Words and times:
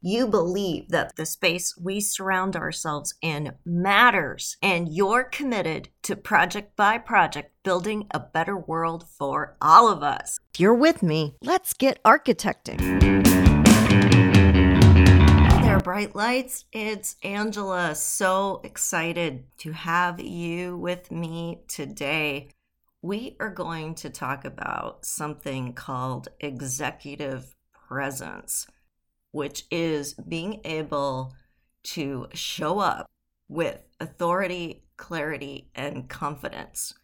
you 0.00 0.26
believe 0.26 0.88
that 0.90 1.16
the 1.16 1.26
space 1.26 1.76
we 1.76 2.00
surround 2.00 2.54
ourselves 2.54 3.14
in 3.22 3.54
matters 3.64 4.56
and 4.62 4.88
you're 4.88 5.24
committed 5.24 5.88
to 6.02 6.14
project 6.14 6.76
by 6.76 6.98
project 6.98 7.52
building 7.62 8.06
a 8.10 8.20
better 8.20 8.56
world 8.56 9.06
for 9.08 9.56
all 9.60 9.88
of 9.88 10.02
us. 10.02 10.38
If 10.54 10.60
you're 10.60 10.74
with 10.74 11.02
me, 11.02 11.34
let's 11.42 11.72
get 11.72 12.02
architecting. 12.02 12.80
Hey 15.52 15.62
there, 15.62 15.80
bright 15.80 16.14
lights. 16.14 16.66
It's 16.72 17.16
Angela. 17.22 17.94
So 17.94 18.60
excited 18.64 19.44
to 19.58 19.72
have 19.72 20.20
you 20.20 20.76
with 20.76 21.10
me 21.10 21.62
today. 21.68 22.50
We 23.02 23.36
are 23.40 23.50
going 23.50 23.94
to 23.96 24.10
talk 24.10 24.44
about 24.44 25.04
something 25.06 25.72
called 25.72 26.28
executive 26.40 27.54
presence 27.88 28.66
which 29.36 29.66
is 29.70 30.14
being 30.14 30.62
able 30.64 31.34
to 31.82 32.26
show 32.32 32.78
up 32.78 33.10
with 33.50 33.78
authority, 34.00 34.82
clarity, 34.96 35.68
and 35.74 36.08
confidence. 36.08 36.94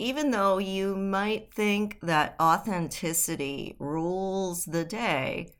Even 0.00 0.32
though 0.32 0.58
you 0.58 0.96
might 0.96 1.54
think 1.54 1.96
that 2.02 2.34
authenticity 2.42 3.76
rules 3.78 4.64
the 4.64 4.84
day, 4.84 5.54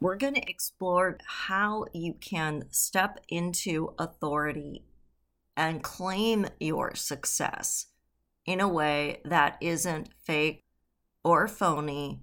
we're 0.00 0.14
going 0.14 0.34
to 0.34 0.48
explore 0.48 1.18
how 1.26 1.84
you 1.92 2.14
can 2.20 2.62
step 2.70 3.18
into 3.28 3.92
authority 3.98 4.84
and 5.56 5.82
claim 5.82 6.46
your 6.60 6.94
success 6.94 7.86
in 8.46 8.60
a 8.60 8.68
way 8.68 9.20
that 9.24 9.58
isn't 9.60 10.10
fake 10.24 10.64
or 11.24 11.48
phony 11.48 12.20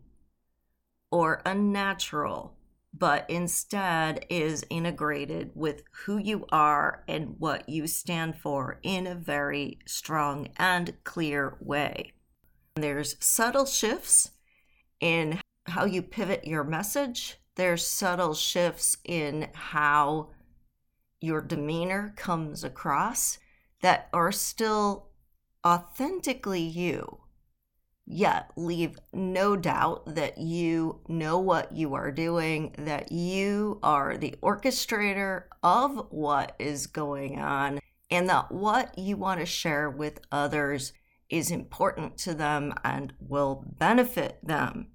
or 1.11 1.41
unnatural, 1.45 2.55
but 2.93 3.29
instead 3.29 4.25
is 4.29 4.65
integrated 4.69 5.51
with 5.53 5.83
who 6.05 6.17
you 6.17 6.45
are 6.51 7.03
and 7.07 7.35
what 7.37 7.67
you 7.69 7.87
stand 7.87 8.35
for 8.35 8.79
in 8.83 9.07
a 9.07 9.15
very 9.15 9.79
strong 9.85 10.47
and 10.57 10.93
clear 11.03 11.57
way. 11.59 12.13
There's 12.75 13.15
subtle 13.19 13.65
shifts 13.65 14.31
in 14.99 15.39
how 15.65 15.85
you 15.85 16.01
pivot 16.01 16.45
your 16.45 16.63
message. 16.63 17.37
There's 17.55 17.85
subtle 17.85 18.33
shifts 18.33 18.97
in 19.03 19.49
how 19.53 20.29
your 21.19 21.41
demeanor 21.41 22.13
comes 22.15 22.63
across 22.63 23.39
that 23.81 24.09
are 24.13 24.31
still 24.31 25.09
authentically 25.65 26.61
you 26.61 27.19
yet 28.07 28.51
leave 28.55 28.97
no 29.11 29.57
doubt 29.57 30.15
that 30.15 30.37
you 30.37 31.01
know 31.09 31.37
what 31.37 31.73
you 31.73 31.93
are 31.93 32.09
doing, 32.09 32.73
that 32.77 33.11
you 33.11 33.79
are 33.83 34.17
the 34.17 34.33
orchestrator 34.41 35.43
of 35.61 36.07
what 36.09 36.55
is 36.57 36.87
going 36.87 37.37
on, 37.37 37.79
and 38.09 38.29
that 38.29 38.49
what 38.49 38.97
you 38.97 39.17
want 39.17 39.41
to 39.41 39.45
share 39.45 39.89
with 39.89 40.21
others 40.31 40.93
is 41.29 41.51
important 41.51 42.17
to 42.17 42.33
them 42.33 42.73
and 42.85 43.13
will 43.19 43.65
benefit 43.77 44.39
them. 44.41 44.87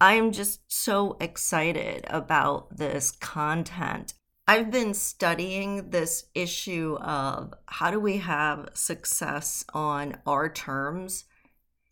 I'm 0.00 0.32
just 0.32 0.60
so 0.66 1.16
excited 1.20 2.04
about 2.08 2.76
this 2.76 3.12
content. 3.12 4.14
I've 4.48 4.70
been 4.72 4.94
studying 4.94 5.90
this 5.90 6.26
issue 6.34 6.96
of 7.00 7.54
how 7.66 7.92
do 7.92 8.00
we 8.00 8.16
have 8.16 8.70
success 8.74 9.64
on 9.74 10.16
our 10.26 10.48
terms 10.48 11.24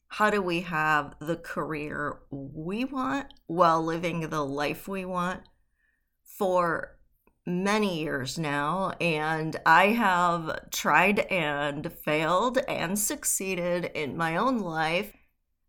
how 0.09 0.31
do 0.31 0.41
we 0.41 0.61
have 0.62 1.15
the 1.21 1.37
career 1.37 2.19
we 2.31 2.84
want 2.84 3.33
while 3.47 3.84
living 3.84 4.28
the 4.28 4.44
life 4.44 4.89
we 4.89 5.05
want 5.05 5.43
for 6.22 6.99
many 7.44 8.00
years 8.00 8.39
now? 8.39 8.93
And 9.00 9.56
i 9.67 9.89
have 9.89 10.71
tried 10.71 11.21
and 11.21 11.93
failed 11.93 12.59
and 12.69 12.99
succeeded 12.99 13.91
in 13.94 14.17
my 14.17 14.37
own 14.37 14.59
life. 14.59 15.12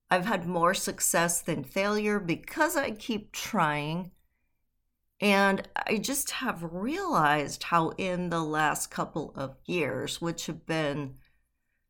I've 0.09 0.25
had 0.25 0.45
more 0.47 0.73
success 0.73 1.41
than 1.41 1.63
failure 1.63 2.19
because 2.19 2.77
i 2.77 2.91
keep 2.91 3.31
trying. 3.31 4.11
And 5.19 5.67
i 5.75 5.97
just 5.97 6.31
have 6.31 6.63
realized 6.63 7.63
how 7.63 7.89
in 7.97 8.29
the 8.29 8.43
last 8.43 8.91
couple 8.91 9.33
of 9.35 9.57
years 9.65 10.21
which 10.21 10.45
have 10.45 10.65
been 10.65 11.15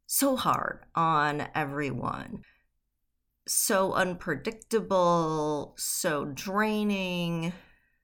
so 0.07 0.37
hard 0.37 0.85
on 0.95 1.49
everyone. 1.53 2.41
So 3.45 3.93
unpredictable, 3.93 5.75
so 5.77 6.25
draining 6.25 7.53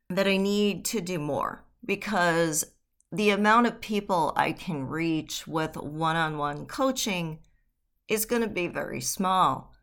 that 0.09 0.27
I 0.27 0.37
need 0.37 0.85
to 0.85 1.01
do 1.01 1.17
more 1.17 1.65
because 1.83 2.65
the 3.11 3.29
amount 3.29 3.67
of 3.67 3.81
people 3.81 4.33
I 4.35 4.51
can 4.51 4.85
reach 4.85 5.47
with 5.47 5.77
one 5.77 6.15
on 6.15 6.37
one 6.37 6.65
coaching 6.65 7.39
is 8.09 8.25
going 8.25 8.41
to 8.41 8.49
be 8.49 8.67
very 8.67 9.01
small. 9.01 9.73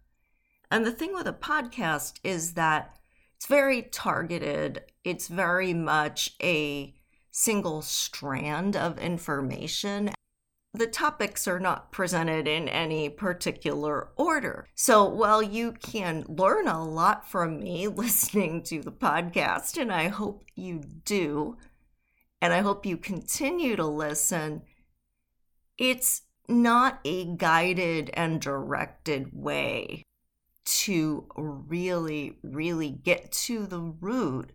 And 0.71 0.85
the 0.85 0.93
thing 0.93 1.15
with 1.15 1.27
a 1.27 1.33
podcast 1.33 2.21
is 2.23 2.53
that 2.55 2.97
it's 3.37 3.47
very 3.47 3.83
targeted, 3.83 4.83
it's 5.05 5.29
very 5.29 5.73
much 5.73 6.35
a 6.43 6.95
single 7.31 7.81
strand 7.81 8.77
of 8.77 8.99
information 8.99 10.11
the 10.73 10.87
topics 10.87 11.49
are 11.49 11.59
not 11.59 11.91
presented 11.91 12.47
in 12.47 12.69
any 12.69 13.09
particular 13.09 14.09
order. 14.17 14.69
So 14.75 15.05
while 15.05 15.43
you 15.43 15.73
can 15.73 16.25
learn 16.29 16.69
a 16.69 16.85
lot 16.85 17.29
from 17.29 17.61
me 17.61 17.89
listening 17.89 18.63
to 18.65 18.81
the 18.81 18.93
podcast, 18.93 19.81
and 19.81 19.93
I 19.93 20.09
hope 20.09 20.45
you 20.55 20.83
do, 21.05 21.57
and 22.41 22.53
I 22.53 22.61
hope 22.61 22.87
you 22.87 22.97
continue 22.97 23.77
to 23.77 23.87
listen, 23.87 24.63
it's 25.77 26.23
not 26.49 27.01
a 27.05 27.25
guided 27.25 28.11
and 28.15 28.41
directed 28.41 29.31
way 29.33 30.05
to 30.65 31.27
really, 31.37 32.39
really 32.43 32.91
get 32.91 33.33
to 33.33 33.67
the 33.67 33.81
root 33.81 34.53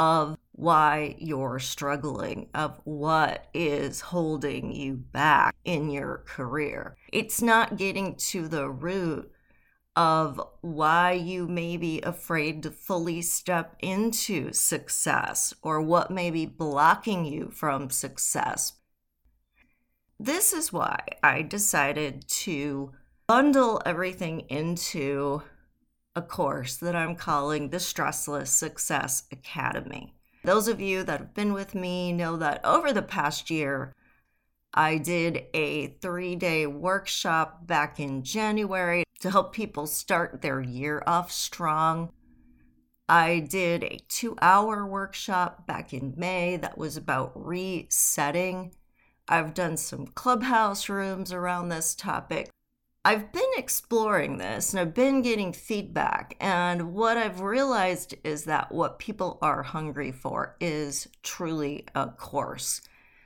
of 0.00 0.38
why 0.52 1.14
you're 1.18 1.58
struggling, 1.58 2.48
of 2.54 2.80
what 2.84 3.48
is 3.52 4.00
holding 4.00 4.72
you 4.72 4.94
back 4.94 5.54
in 5.62 5.90
your 5.90 6.24
career. 6.26 6.96
It's 7.12 7.42
not 7.42 7.76
getting 7.76 8.14
to 8.14 8.48
the 8.48 8.70
root 8.70 9.30
of 9.94 10.40
why 10.62 11.12
you 11.12 11.46
may 11.46 11.76
be 11.76 12.00
afraid 12.00 12.62
to 12.62 12.70
fully 12.70 13.20
step 13.20 13.76
into 13.80 14.54
success 14.54 15.52
or 15.62 15.82
what 15.82 16.10
may 16.10 16.30
be 16.30 16.46
blocking 16.46 17.26
you 17.26 17.50
from 17.50 17.90
success. 17.90 18.72
This 20.18 20.54
is 20.54 20.72
why 20.72 20.98
I 21.22 21.42
decided 21.42 22.26
to 22.28 22.92
bundle 23.26 23.82
everything 23.84 24.40
into 24.48 25.42
a 26.16 26.22
course 26.22 26.76
that 26.76 26.96
I'm 26.96 27.14
calling 27.14 27.68
the 27.68 27.76
Stressless 27.76 28.48
Success 28.48 29.24
Academy. 29.30 30.14
Those 30.42 30.68
of 30.68 30.80
you 30.80 31.04
that 31.04 31.20
have 31.20 31.34
been 31.34 31.52
with 31.52 31.74
me 31.74 32.12
know 32.12 32.36
that 32.36 32.64
over 32.64 32.92
the 32.92 33.02
past 33.02 33.50
year, 33.50 33.94
I 34.72 34.98
did 34.98 35.44
a 35.52 35.88
three 36.00 36.36
day 36.36 36.66
workshop 36.66 37.66
back 37.66 38.00
in 38.00 38.22
January 38.22 39.04
to 39.20 39.30
help 39.30 39.52
people 39.52 39.86
start 39.86 40.42
their 40.42 40.60
year 40.60 41.02
off 41.06 41.30
strong. 41.30 42.10
I 43.08 43.40
did 43.40 43.84
a 43.84 43.98
two 44.08 44.36
hour 44.40 44.86
workshop 44.86 45.66
back 45.66 45.92
in 45.92 46.14
May 46.16 46.56
that 46.56 46.78
was 46.78 46.96
about 46.96 47.32
resetting. 47.34 48.74
I've 49.28 49.54
done 49.54 49.76
some 49.76 50.06
clubhouse 50.06 50.88
rooms 50.88 51.32
around 51.32 51.68
this 51.68 51.94
topic. 51.94 52.50
I've 53.02 53.32
been 53.32 53.42
exploring 53.56 54.36
this 54.36 54.74
and 54.74 54.80
I've 54.80 54.92
been 54.92 55.22
getting 55.22 55.54
feedback. 55.54 56.36
And 56.38 56.92
what 56.92 57.16
I've 57.16 57.40
realized 57.40 58.14
is 58.24 58.44
that 58.44 58.72
what 58.72 58.98
people 58.98 59.38
are 59.40 59.62
hungry 59.62 60.12
for 60.12 60.56
is 60.60 61.08
truly 61.22 61.86
a 61.94 62.08
course, 62.08 62.82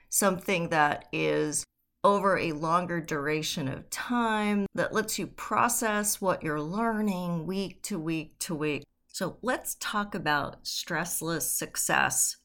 something 0.09 0.69
that 0.69 1.07
is 1.13 1.65
over 2.05 2.39
a 2.39 2.53
longer 2.53 3.01
duration 3.01 3.67
of 3.67 3.91
time 3.91 4.67
that 4.75 4.93
lets 4.93 5.19
you 5.19 5.27
process 5.27 6.21
what 6.21 6.45
you're 6.45 6.61
learning 6.61 7.45
week 7.45 7.83
to 7.83 7.99
week 7.99 8.39
to 8.41 8.55
week. 8.55 8.85
So 9.09 9.39
let's 9.43 9.77
talk 9.81 10.15
about 10.15 10.65
stressless 10.65 11.43
success 11.43 12.37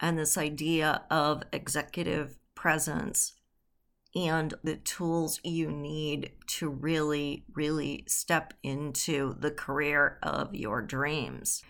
and 0.00 0.18
this 0.18 0.38
idea 0.38 1.02
of 1.10 1.42
executive 1.52 2.38
presence 2.54 3.34
and 4.14 4.54
the 4.62 4.76
tools 4.76 5.40
you 5.44 5.70
need 5.70 6.32
to 6.46 6.68
really, 6.68 7.44
really 7.54 8.04
step 8.06 8.54
into 8.62 9.36
the 9.38 9.50
career 9.50 10.18
of 10.22 10.54
your 10.54 10.82
dreams. 10.82 11.62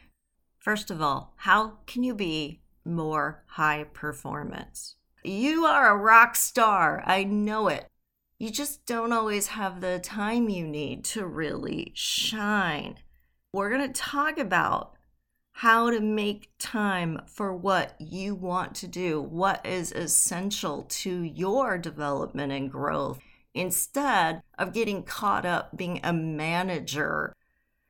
First 0.58 0.90
of 0.90 1.00
all, 1.02 1.35
how 1.38 1.79
can 1.87 2.02
you 2.02 2.14
be 2.14 2.61
more 2.85 3.44
high 3.46 3.85
performance? 3.93 4.96
You 5.25 5.64
are 5.64 5.90
a 5.90 6.00
rock 6.00 6.37
star. 6.37 7.02
I 7.05 7.25
know 7.25 7.69
it. 7.69 7.87
You 8.38 8.50
just 8.50 8.87
don't 8.87 9.12
always 9.12 9.49
have 9.49 9.81
the 9.81 9.99
time 9.99 10.49
you 10.49 10.67
need 10.67 11.05
to 11.06 11.26
really 11.26 11.93
shine. 11.94 12.99
We're 13.52 13.70
going 13.70 13.93
to 13.93 14.00
talk 14.00 14.38
about 14.38 14.94
how 15.58 15.90
to 15.90 15.99
make 15.99 16.52
time 16.60 17.20
for 17.26 17.52
what 17.52 17.96
you 17.99 18.32
want 18.32 18.76
to 18.76 18.87
do, 18.87 19.20
what 19.20 19.66
is 19.66 19.90
essential 19.90 20.84
to 20.84 21.20
your 21.20 21.76
development 21.76 22.52
and 22.52 22.70
growth, 22.70 23.19
instead 23.55 24.40
of 24.56 24.72
getting 24.72 25.02
caught 25.02 25.44
up 25.44 25.76
being 25.76 25.99
a 26.05 26.12
manager. 26.12 27.34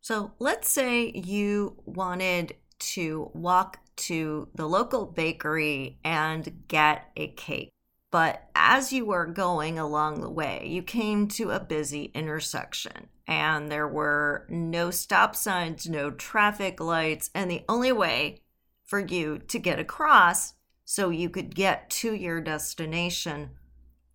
So 0.01 0.33
let's 0.39 0.71
say 0.71 1.13
you 1.13 1.77
wanted 1.85 2.55
to 2.79 3.31
walk 3.35 3.81
to 3.97 4.49
the 4.55 4.67
local 4.67 5.05
bakery 5.05 5.99
and 6.03 6.63
get 6.69 7.11
a 7.19 7.29
cake. 7.29 7.69
But 8.11 8.49
as 8.55 8.93
you 8.93 9.05
were 9.05 9.27
going 9.27 9.79
along 9.79 10.21
the 10.21 10.31
way, 10.31 10.67
you 10.67 10.83
came 10.83 11.29
to 11.29 11.51
a 11.51 11.61
busy 11.61 12.11
intersection 12.15 13.09
and 13.27 13.71
there 13.71 13.87
were 13.87 14.47
no 14.49 14.91
stop 14.91 15.37
signs, 15.37 15.87
no 15.87 16.11
traffic 16.11 16.81
lights, 16.81 17.31
and 17.35 17.51
the 17.51 17.65
only 17.69 17.93
way 17.93 18.41
for 18.87 19.01
you 19.01 19.39
to 19.49 19.59
get 19.59 19.79
across 19.79 20.55
so 20.87 21.11
you 21.11 21.29
could 21.29 21.55
get 21.55 21.91
to 21.91 22.15
your 22.15 22.41
destination 22.41 23.51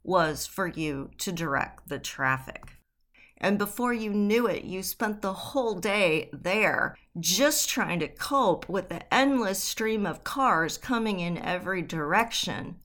was 0.04 0.48
for 0.48 0.68
you 0.68 1.12
to 1.20 1.32
direct 1.32 1.88
the 1.88 2.00
traffic. 2.00 2.80
And 3.38 3.60
before 3.60 3.94
you 3.94 4.10
knew 4.12 4.48
it, 4.48 4.64
you 4.64 4.82
spent 4.82 5.22
the 5.22 5.34
whole 5.34 5.76
day 5.76 6.30
there 6.34 6.98
just 7.20 7.70
trying 7.70 8.00
to 8.00 8.08
cope 8.08 8.68
with 8.68 8.90
the 8.90 9.14
endless 9.14 9.62
stream 9.62 10.08
of 10.08 10.24
cars 10.24 10.78
coming 10.78 11.20
in 11.20 11.38
every 11.38 11.84
direction. 11.84 12.78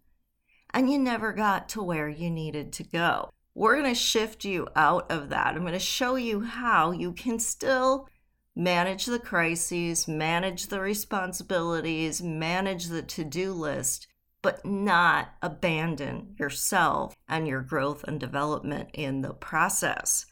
And 0.75 0.91
you 0.91 0.99
never 0.99 1.33
got 1.33 1.69
to 1.71 1.83
where 1.83 2.09
you 2.09 2.31
needed 2.31 2.73
to 2.75 2.85
go. 2.85 3.31
We're 3.55 3.81
going 3.81 3.93
to 3.93 3.95
shift 3.95 4.45
you 4.45 4.69
out 4.77 5.11
of 5.11 5.31
that. 5.31 5.55
I'm 5.55 5.63
going 5.63 5.73
to 5.73 5.79
show 5.79 6.17
you 6.17 6.43
how 6.43 6.93
you 6.93 7.13
can 7.13 7.39
still 7.39 8.09
manage 8.55 9.07
the 9.07 9.19
crises, 9.19 10.07
manage 10.07 10.67
the 10.67 10.81
responsibilities, 10.81 12.23
manage 12.23 12.87
the 12.87 13.03
to 13.03 13.25
do 13.25 13.53
list, 13.53 14.07
but 14.43 14.65
not 14.65 15.31
abandon 15.43 16.35
yourself 16.39 17.15
and 17.29 17.49
your 17.49 17.63
growth 17.63 18.05
and 18.05 18.21
development 18.21 18.91
in 18.93 19.23
the 19.23 19.33
process. 19.33 20.27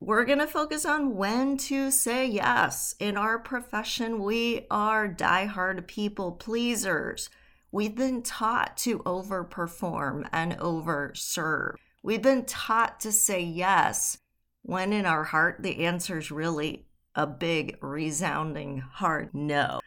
We're 0.00 0.24
going 0.24 0.38
to 0.38 0.46
focus 0.46 0.84
on 0.84 1.16
when 1.16 1.56
to 1.58 1.90
say 1.90 2.26
yes. 2.26 2.94
In 3.00 3.16
our 3.16 3.38
profession, 3.38 4.22
we 4.22 4.66
are 4.70 5.08
die-hard 5.08 5.88
people 5.88 6.32
pleasers. 6.32 7.30
We've 7.70 7.94
been 7.94 8.22
taught 8.22 8.78
to 8.78 9.00
overperform 9.00 10.28
and 10.32 10.56
overserve. 10.58 11.74
We've 12.02 12.22
been 12.22 12.46
taught 12.46 13.00
to 13.00 13.12
say 13.12 13.42
yes 13.42 14.18
when 14.62 14.92
in 14.92 15.04
our 15.04 15.24
heart 15.24 15.58
the 15.60 15.84
answer 15.84 16.18
is 16.18 16.30
really 16.30 16.86
a 17.14 17.26
big, 17.26 17.76
resounding, 17.82 18.78
hard 18.78 19.34
no. 19.34 19.80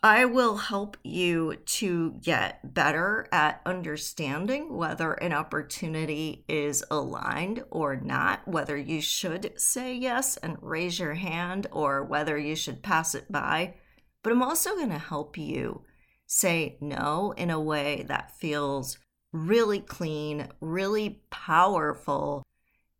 I 0.00 0.26
will 0.26 0.56
help 0.58 0.96
you 1.02 1.56
to 1.56 2.12
get 2.22 2.72
better 2.72 3.26
at 3.32 3.62
understanding 3.66 4.76
whether 4.76 5.14
an 5.14 5.32
opportunity 5.32 6.44
is 6.46 6.84
aligned 6.88 7.64
or 7.70 7.96
not, 7.96 8.46
whether 8.46 8.76
you 8.76 9.00
should 9.00 9.60
say 9.60 9.92
yes 9.92 10.36
and 10.36 10.56
raise 10.60 11.00
your 11.00 11.14
hand 11.14 11.66
or 11.72 12.04
whether 12.04 12.38
you 12.38 12.54
should 12.54 12.80
pass 12.80 13.16
it 13.16 13.32
by. 13.32 13.74
But 14.22 14.32
I'm 14.32 14.42
also 14.42 14.76
going 14.76 14.90
to 14.90 14.98
help 14.98 15.36
you 15.36 15.82
say 16.28 16.76
no 16.80 17.34
in 17.36 17.50
a 17.50 17.60
way 17.60 18.04
that 18.06 18.38
feels 18.38 18.98
really 19.32 19.80
clean, 19.80 20.46
really 20.60 21.22
powerful, 21.30 22.44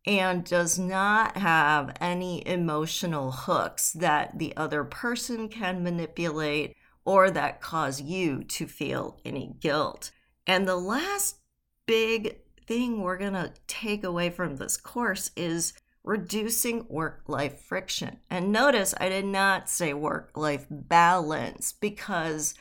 and 0.05 0.43
does 0.43 0.77
not 0.77 1.37
have 1.37 1.95
any 2.01 2.45
emotional 2.47 3.31
hooks 3.31 3.91
that 3.93 4.37
the 4.39 4.55
other 4.57 4.83
person 4.83 5.47
can 5.47 5.83
manipulate 5.83 6.75
or 7.05 7.29
that 7.31 7.61
cause 7.61 8.01
you 8.01 8.43
to 8.43 8.67
feel 8.67 9.19
any 9.23 9.53
guilt. 9.59 10.11
And 10.47 10.67
the 10.67 10.75
last 10.75 11.37
big 11.85 12.37
thing 12.65 13.01
we're 13.01 13.17
going 13.17 13.33
to 13.33 13.53
take 13.67 14.03
away 14.03 14.29
from 14.29 14.55
this 14.55 14.77
course 14.77 15.31
is 15.35 15.73
reducing 16.03 16.87
work 16.87 17.23
life 17.27 17.59
friction. 17.59 18.19
And 18.29 18.51
notice 18.51 18.95
I 18.99 19.09
did 19.09 19.25
not 19.25 19.69
say 19.69 19.93
work 19.93 20.31
life 20.35 20.65
balance 20.69 21.73
because 21.73 22.55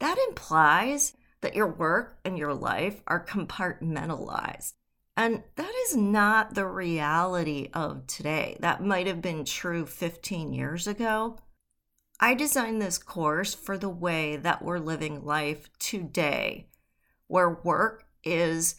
that 0.00 0.18
implies 0.28 1.14
that 1.40 1.54
your 1.54 1.66
work 1.66 2.18
and 2.24 2.38
your 2.38 2.54
life 2.54 3.02
are 3.06 3.24
compartmentalized. 3.24 4.74
And 5.16 5.42
that 5.56 5.72
is 5.86 5.96
not 5.96 6.54
the 6.54 6.66
reality 6.66 7.70
of 7.74 8.06
today. 8.06 8.56
That 8.60 8.84
might 8.84 9.08
have 9.08 9.20
been 9.20 9.44
true 9.44 9.84
15 9.84 10.52
years 10.52 10.86
ago. 10.86 11.38
I 12.20 12.34
designed 12.34 12.80
this 12.80 12.98
course 12.98 13.54
for 13.54 13.76
the 13.76 13.88
way 13.88 14.36
that 14.36 14.62
we're 14.62 14.78
living 14.78 15.24
life 15.24 15.70
today, 15.78 16.68
where 17.26 17.60
work 17.64 18.04
is 18.24 18.76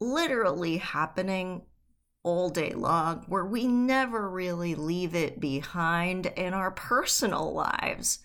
literally 0.00 0.78
happening 0.78 1.62
all 2.22 2.50
day 2.50 2.72
long, 2.72 3.24
where 3.28 3.44
we 3.44 3.66
never 3.66 4.28
really 4.28 4.74
leave 4.74 5.14
it 5.14 5.40
behind 5.40 6.26
in 6.26 6.52
our 6.52 6.70
personal 6.70 7.52
lives 7.52 8.18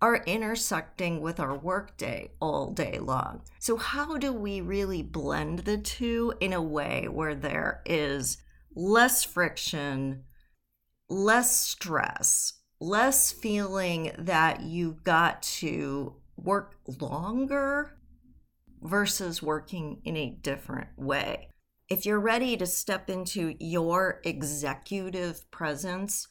are 0.00 0.22
intersecting 0.26 1.20
with 1.20 1.40
our 1.40 1.56
workday 1.56 2.30
all 2.40 2.70
day 2.70 2.98
long. 2.98 3.42
So, 3.58 3.76
how 3.76 4.16
do 4.18 4.32
we 4.32 4.60
really 4.60 5.02
blend 5.02 5.60
the 5.60 5.78
two 5.78 6.34
in 6.40 6.52
a 6.52 6.62
way 6.62 7.08
where 7.08 7.34
there 7.34 7.82
is 7.86 8.38
less 8.74 9.24
friction, 9.24 10.24
less 11.08 11.56
stress, 11.56 12.54
less 12.80 13.32
feeling 13.32 14.12
that 14.18 14.62
you've 14.62 15.02
got 15.02 15.42
to 15.42 16.16
work 16.36 16.76
longer 17.00 17.96
versus 18.82 19.42
working 19.42 20.00
in 20.04 20.16
a 20.16 20.30
different 20.42 20.88
way? 20.96 21.48
If 21.88 22.04
you're 22.04 22.20
ready 22.20 22.56
to 22.56 22.66
step 22.66 23.08
into 23.08 23.54
your 23.60 24.20
executive 24.24 25.48
presence, 25.50 26.26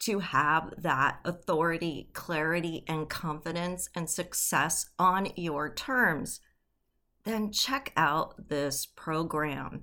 to 0.00 0.20
have 0.20 0.72
that 0.78 1.20
authority, 1.24 2.10
clarity, 2.12 2.84
and 2.86 3.08
confidence 3.08 3.88
and 3.94 4.08
success 4.08 4.90
on 4.98 5.28
your 5.36 5.72
terms, 5.72 6.40
then 7.24 7.50
check 7.50 7.92
out 7.96 8.48
this 8.48 8.86
program. 8.86 9.82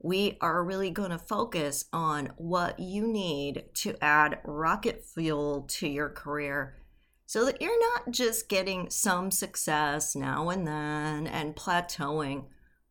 We 0.00 0.36
are 0.40 0.64
really 0.64 0.90
going 0.90 1.10
to 1.10 1.18
focus 1.18 1.86
on 1.92 2.32
what 2.36 2.78
you 2.78 3.06
need 3.06 3.64
to 3.74 3.96
add 4.02 4.40
rocket 4.44 5.04
fuel 5.04 5.62
to 5.70 5.88
your 5.88 6.10
career 6.10 6.76
so 7.26 7.44
that 7.46 7.62
you're 7.62 7.80
not 7.80 8.10
just 8.10 8.48
getting 8.48 8.90
some 8.90 9.30
success 9.30 10.14
now 10.14 10.50
and 10.50 10.66
then 10.66 11.26
and 11.26 11.56
plateauing, 11.56 12.46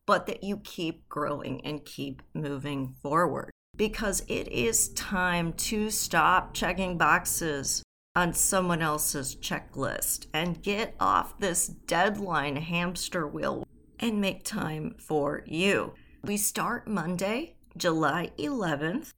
but 0.06 0.26
that 0.26 0.42
you 0.42 0.56
keep 0.58 1.08
growing 1.08 1.64
and 1.64 1.84
keep 1.84 2.22
moving 2.34 2.94
forward 3.00 3.52
because 3.76 4.22
it 4.28 4.48
is 4.48 4.88
time 4.90 5.52
to 5.54 5.90
stop 5.90 6.54
checking 6.54 6.96
boxes 6.96 7.82
on 8.16 8.32
someone 8.32 8.80
else's 8.80 9.34
checklist 9.34 10.26
and 10.32 10.62
get 10.62 10.94
off 11.00 11.38
this 11.38 11.66
deadline 11.66 12.56
hamster 12.56 13.26
wheel 13.26 13.66
and 13.98 14.20
make 14.20 14.44
time 14.44 14.94
for 14.98 15.42
you. 15.46 15.94
We 16.22 16.36
start 16.36 16.86
Monday, 16.86 17.56
July 17.76 18.30
11th. 18.38 19.12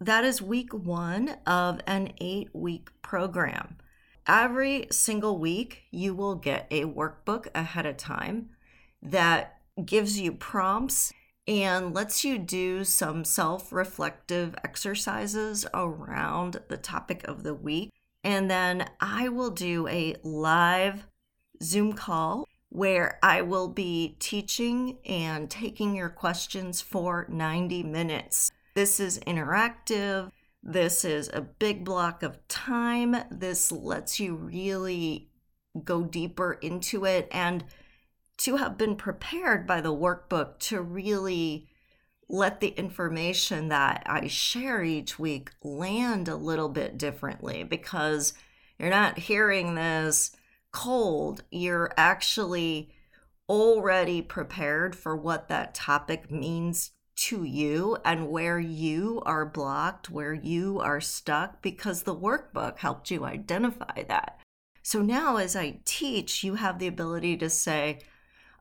That 0.00 0.24
is 0.24 0.42
week 0.42 0.74
one 0.74 1.36
of 1.46 1.80
an 1.86 2.12
eight 2.20 2.50
week 2.52 2.90
program. 3.00 3.76
Every 4.26 4.86
single 4.90 5.38
week, 5.38 5.82
you 5.90 6.14
will 6.14 6.34
get 6.34 6.66
a 6.70 6.84
workbook 6.84 7.46
ahead 7.54 7.86
of 7.86 7.96
time 7.96 8.50
that 9.02 9.58
gives 9.84 10.18
you 10.18 10.32
prompts 10.32 11.12
and 11.46 11.94
lets 11.94 12.24
you 12.24 12.38
do 12.38 12.84
some 12.84 13.24
self 13.24 13.72
reflective 13.72 14.54
exercises 14.64 15.66
around 15.74 16.60
the 16.68 16.76
topic 16.76 17.24
of 17.24 17.42
the 17.42 17.54
week. 17.54 17.90
And 18.22 18.50
then 18.50 18.88
I 19.00 19.28
will 19.28 19.50
do 19.50 19.86
a 19.88 20.16
live 20.22 21.06
Zoom 21.62 21.92
call 21.92 22.48
where 22.70 23.18
I 23.22 23.42
will 23.42 23.68
be 23.68 24.16
teaching 24.18 24.98
and 25.04 25.50
taking 25.50 25.94
your 25.94 26.08
questions 26.08 26.80
for 26.80 27.26
90 27.28 27.84
minutes. 27.84 28.50
This 28.74 28.98
is 28.98 29.20
interactive. 29.20 30.30
This 30.62 31.04
is 31.04 31.30
a 31.32 31.42
big 31.42 31.84
block 31.84 32.22
of 32.22 32.46
time. 32.48 33.14
This 33.30 33.70
lets 33.70 34.18
you 34.18 34.34
really 34.34 35.28
go 35.84 36.02
deeper 36.02 36.54
into 36.54 37.04
it. 37.04 37.28
And 37.30 37.64
to 38.38 38.56
have 38.56 38.76
been 38.76 38.96
prepared 38.96 39.66
by 39.66 39.80
the 39.80 39.94
workbook 39.94 40.58
to 40.58 40.80
really 40.80 41.68
let 42.28 42.60
the 42.60 42.68
information 42.68 43.68
that 43.68 44.02
I 44.06 44.26
share 44.28 44.82
each 44.82 45.18
week 45.18 45.50
land 45.62 46.28
a 46.28 46.36
little 46.36 46.68
bit 46.68 46.98
differently 46.98 47.62
because 47.62 48.32
you're 48.78 48.90
not 48.90 49.18
hearing 49.18 49.74
this 49.74 50.34
cold. 50.72 51.44
You're 51.50 51.92
actually 51.96 52.90
already 53.48 54.22
prepared 54.22 54.96
for 54.96 55.14
what 55.16 55.48
that 55.48 55.74
topic 55.74 56.30
means 56.30 56.92
to 57.16 57.44
you 57.44 57.96
and 58.04 58.28
where 58.28 58.58
you 58.58 59.22
are 59.24 59.46
blocked, 59.46 60.10
where 60.10 60.32
you 60.32 60.80
are 60.80 61.00
stuck, 61.00 61.62
because 61.62 62.02
the 62.02 62.16
workbook 62.16 62.78
helped 62.78 63.10
you 63.10 63.24
identify 63.24 64.02
that. 64.08 64.40
So 64.82 65.00
now, 65.00 65.36
as 65.36 65.54
I 65.54 65.78
teach, 65.84 66.42
you 66.42 66.56
have 66.56 66.78
the 66.78 66.88
ability 66.88 67.36
to 67.38 67.48
say, 67.48 68.00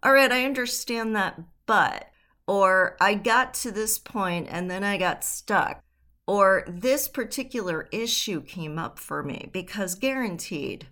All 0.03 0.11
right, 0.11 0.31
I 0.31 0.43
understand 0.43 1.15
that, 1.15 1.39
but 1.65 2.09
or 2.45 2.97
I 2.99 3.13
got 3.13 3.53
to 3.55 3.71
this 3.71 3.97
point 3.97 4.47
and 4.49 4.69
then 4.69 4.83
I 4.83 4.97
got 4.97 5.23
stuck, 5.23 5.81
or 6.27 6.65
this 6.67 7.07
particular 7.07 7.87
issue 7.93 8.41
came 8.41 8.77
up 8.77 8.99
for 8.99 9.23
me 9.23 9.49
because 9.53 9.95
guaranteed, 9.95 10.87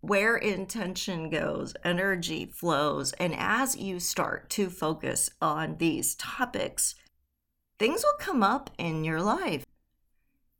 where 0.00 0.36
intention 0.36 1.30
goes, 1.30 1.74
energy 1.82 2.46
flows. 2.46 3.12
And 3.14 3.34
as 3.34 3.76
you 3.76 3.98
start 3.98 4.50
to 4.50 4.70
focus 4.70 5.30
on 5.42 5.78
these 5.78 6.14
topics, 6.14 6.94
things 7.80 8.04
will 8.04 8.18
come 8.20 8.44
up 8.44 8.70
in 8.78 9.02
your 9.02 9.20
life 9.20 9.66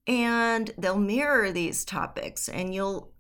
and 0.05 0.73
they'll 0.77 0.99
mirror 0.99 1.53
these 1.53 1.85
topics, 1.85 2.49
and 2.49 2.75
you'll 2.75 3.13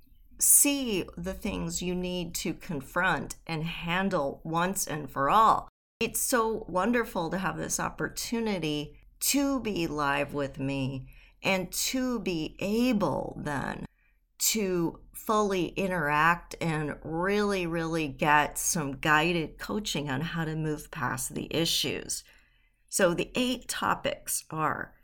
see 0.44 1.04
the 1.16 1.32
things 1.32 1.80
you 1.80 1.94
need 1.94 2.34
to 2.34 2.52
confront 2.52 3.36
and 3.46 3.64
handle 3.64 4.40
once 4.44 4.86
and 4.86 5.10
for 5.10 5.30
all. 5.30 5.68
It's 6.00 6.20
so 6.20 6.66
wonderful 6.68 7.30
to 7.30 7.38
have 7.38 7.56
this 7.56 7.80
opportunity 7.80 8.98
to 9.20 9.60
be 9.60 9.86
live 9.86 10.34
with 10.34 10.58
me 10.58 11.08
and 11.42 11.72
to 11.72 12.18
be 12.20 12.56
able 12.58 13.40
then 13.42 13.86
to 14.38 15.00
fully 15.12 15.68
interact 15.68 16.54
and 16.60 16.96
really, 17.02 17.66
really 17.66 18.08
get 18.08 18.58
some 18.58 18.92
guided 18.92 19.58
coaching 19.58 20.10
on 20.10 20.20
how 20.20 20.44
to 20.44 20.54
move 20.54 20.90
past 20.90 21.34
the 21.34 21.48
issues. 21.54 22.22
So, 22.90 23.14
the 23.14 23.30
eight 23.34 23.66
topics 23.68 24.44
are 24.50 24.94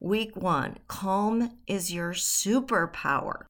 week 0.00 0.34
one, 0.34 0.78
calm 0.88 1.58
is 1.68 1.92
your 1.92 2.12
superpower. 2.12 3.44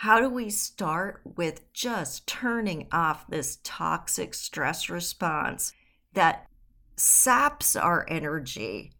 How 0.00 0.20
do 0.20 0.28
we 0.28 0.50
start 0.50 1.22
with 1.24 1.72
just 1.72 2.26
turning 2.26 2.86
off 2.92 3.26
this 3.28 3.58
toxic 3.64 4.34
stress 4.34 4.90
response 4.90 5.72
that 6.12 6.46
saps 6.96 7.74
our 7.74 8.04
energy, 8.06 8.92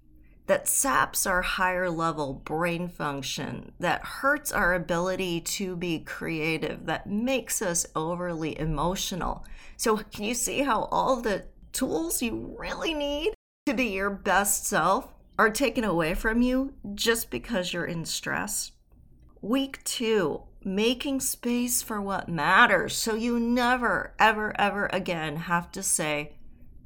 that 0.46 0.66
saps 0.66 1.26
our 1.26 1.42
higher 1.42 1.90
level 1.90 2.32
brain 2.32 2.88
function, 2.88 3.72
that 3.78 4.02
hurts 4.04 4.50
our 4.50 4.72
ability 4.72 5.42
to 5.42 5.76
be 5.76 5.98
creative, 5.98 6.86
that 6.86 7.06
makes 7.06 7.60
us 7.60 7.84
overly 7.94 8.58
emotional. 8.58 9.44
So, 9.76 9.98
can 9.98 10.24
you 10.24 10.34
see 10.34 10.62
how 10.62 10.84
all 10.84 11.20
the 11.20 11.44
tools 11.72 12.22
you 12.22 12.56
really 12.58 12.94
need 12.94 13.34
to 13.66 13.74
be 13.74 13.88
your 13.88 14.08
best 14.08 14.64
self 14.64 15.12
are 15.38 15.50
taken 15.50 15.84
away 15.84 16.14
from 16.14 16.40
you 16.40 16.72
just 16.94 17.30
because 17.30 17.74
you're 17.74 17.84
in 17.84 18.06
stress? 18.06 18.72
Week 19.42 19.84
two, 19.84 20.42
making 20.66 21.20
space 21.20 21.80
for 21.80 22.00
what 22.02 22.28
matters 22.28 22.92
so 22.96 23.14
you 23.14 23.38
never, 23.38 24.12
ever, 24.18 24.52
ever 24.60 24.90
again 24.92 25.36
have 25.36 25.70
to 25.70 25.82
say, 25.82 26.32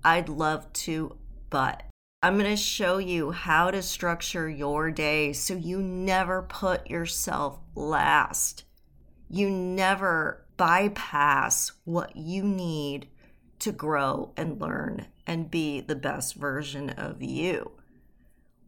I'd 0.04 0.28
love 0.28 0.70
to, 0.74 1.16
but 1.48 1.84
I'm 2.22 2.38
going 2.38 2.50
to 2.50 2.56
show 2.56 2.98
you 2.98 3.30
how 3.30 3.70
to 3.70 3.80
structure 3.80 4.50
your 4.50 4.90
day 4.90 5.32
so 5.32 5.54
you 5.54 5.80
never 5.80 6.42
put 6.42 6.90
yourself 6.90 7.58
last. 7.74 8.64
You 9.30 9.48
never 9.48 10.44
bypass 10.58 11.72
what 11.84 12.14
you 12.14 12.42
need 12.42 13.08
to 13.60 13.72
grow 13.72 14.32
and 14.36 14.60
learn 14.60 15.06
and 15.26 15.50
be 15.50 15.80
the 15.80 15.96
best 15.96 16.34
version 16.34 16.90
of 16.90 17.22
you. 17.22 17.79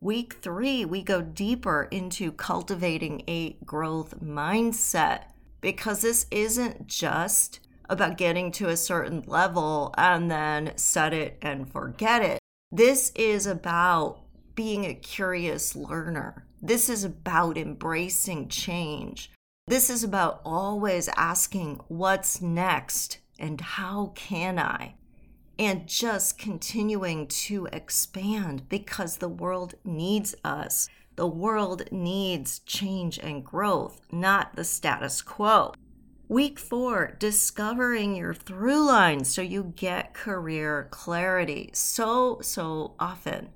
Week 0.03 0.39
three, 0.43 0.85
we 0.85 1.01
go 1.01 1.23
deeper 1.23 1.87
into 1.93 2.33
cultivating 2.33 3.23
a 3.29 3.53
growth 3.65 4.19
mindset 4.21 5.27
because 5.61 6.03
this 6.03 6.27
isn't 6.33 6.89
just 6.89 7.61
about 7.89 8.17
getting 8.17 8.51
to 8.51 8.69
a 8.69 8.77
certain 8.77 9.23
level 9.29 9.95
and 9.97 10.29
then 10.29 10.77
set 10.77 11.15
it 11.15 11.39
and 11.41 11.71
forget 11.71 12.21
it. 12.21 12.41
This 12.73 13.13
is 13.15 13.47
about 13.47 14.23
being 14.57 14.87
a 14.87 14.95
curious 14.95 15.77
learner. 15.77 16.49
This 16.61 16.89
is 16.89 17.05
about 17.05 17.57
embracing 17.57 18.49
change. 18.49 19.31
This 19.69 19.89
is 19.89 20.03
about 20.03 20.41
always 20.45 21.09
asking, 21.17 21.79
what's 21.87 22.43
next 22.43 23.19
and 23.39 23.61
how 23.61 24.11
can 24.17 24.59
I? 24.59 24.97
And 25.63 25.87
just 25.87 26.39
continuing 26.39 27.29
to 27.29 27.67
expand 27.67 28.69
because 28.69 29.19
the 29.19 29.29
world 29.29 29.77
needs 29.85 30.35
us. 30.43 30.89
The 31.15 31.29
world 31.29 31.85
needs 31.93 32.59
change 32.67 33.17
and 33.17 33.45
growth, 33.45 34.01
not 34.11 34.57
the 34.57 34.65
status 34.65 35.23
quo. 35.23 35.73
Week 36.29 36.59
four, 36.59 37.15
discovering 37.21 38.17
your 38.17 38.35
through 38.35 38.89
line 38.89 39.23
so 39.23 39.41
you 39.41 39.73
get 39.77 40.15
career 40.15 40.89
clarity. 40.91 41.71
So, 41.75 42.41
so 42.41 42.97
often 42.99 43.51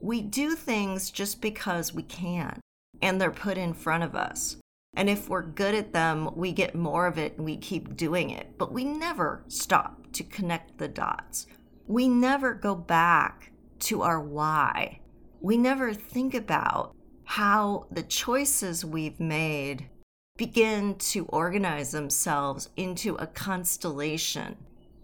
we 0.00 0.20
do 0.20 0.56
things 0.56 1.12
just 1.12 1.40
because 1.40 1.94
we 1.94 2.02
can 2.02 2.58
and 3.00 3.20
they're 3.20 3.30
put 3.30 3.56
in 3.56 3.72
front 3.72 4.02
of 4.02 4.16
us. 4.16 4.56
And 4.94 5.08
if 5.08 5.28
we're 5.28 5.42
good 5.42 5.74
at 5.74 5.92
them, 5.92 6.30
we 6.36 6.52
get 6.52 6.74
more 6.74 7.06
of 7.06 7.18
it 7.18 7.36
and 7.36 7.44
we 7.44 7.56
keep 7.56 7.96
doing 7.96 8.30
it. 8.30 8.58
But 8.58 8.72
we 8.72 8.84
never 8.84 9.42
stop 9.48 10.12
to 10.12 10.24
connect 10.24 10.78
the 10.78 10.88
dots. 10.88 11.46
We 11.86 12.08
never 12.08 12.54
go 12.54 12.74
back 12.74 13.52
to 13.80 14.02
our 14.02 14.20
why. 14.20 15.00
We 15.40 15.56
never 15.56 15.94
think 15.94 16.34
about 16.34 16.94
how 17.24 17.86
the 17.90 18.02
choices 18.02 18.84
we've 18.84 19.18
made 19.18 19.88
begin 20.36 20.94
to 20.96 21.24
organize 21.26 21.92
themselves 21.92 22.68
into 22.76 23.14
a 23.16 23.26
constellation 23.26 24.56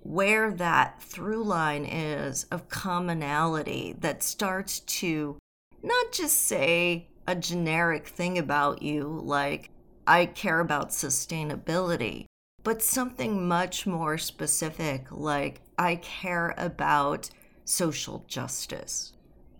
where 0.02 0.52
that 0.52 1.02
through 1.02 1.44
line 1.44 1.84
is 1.84 2.44
of 2.44 2.68
commonality 2.68 3.94
that 4.00 4.22
starts 4.22 4.80
to 4.80 5.36
not 5.82 6.12
just 6.12 6.46
say 6.46 7.08
a 7.26 7.34
generic 7.34 8.06
thing 8.08 8.38
about 8.38 8.80
you 8.80 9.20
like, 9.22 9.70
I 10.08 10.24
care 10.24 10.60
about 10.60 10.88
sustainability, 10.88 12.24
but 12.64 12.82
something 12.82 13.46
much 13.46 13.86
more 13.86 14.16
specific 14.16 15.06
like, 15.10 15.60
I 15.78 15.96
care 15.96 16.54
about 16.56 17.28
social 17.66 18.24
justice. 18.26 19.12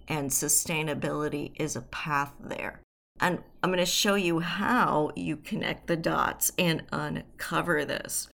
And 0.09 0.31
sustainability 0.31 1.52
is 1.57 1.76
a 1.76 1.83
path 1.83 2.33
there. 2.40 2.81
And 3.21 3.40
I'm 3.62 3.69
going 3.69 3.78
to 3.78 3.85
show 3.85 4.14
you 4.14 4.40
how 4.40 5.11
you 5.14 5.37
connect 5.37 5.87
the 5.87 5.97
dots 5.97 6.50
and 6.57 6.85
uncover 6.93 7.85
this. 7.85 8.28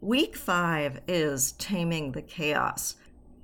Week 0.00 0.34
five 0.34 1.00
is 1.06 1.52
taming 1.52 2.10
the 2.10 2.22
chaos. 2.22 2.96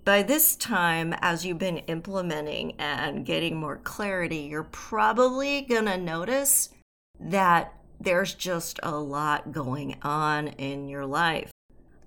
By 0.05 0.25
this 0.25 0.57
time, 0.57 1.15
as 1.21 1.47
you've 1.47 1.59
been 1.59 1.79
implementing 1.79 2.73
and 2.81 3.25
getting 3.25 3.57
more 3.57 3.77
clarity, 3.77 4.49
you're 4.51 4.65
probably 4.65 5.61
going 5.63 5.85
to 5.85 5.97
notice 5.97 6.71
that 7.21 7.73
there's 8.01 8.35
just 8.35 8.79
a 8.83 8.97
lot 8.97 9.53
going 9.53 9.97
on 10.03 10.49
in 10.49 10.89
your 10.89 11.07
life 11.07 11.51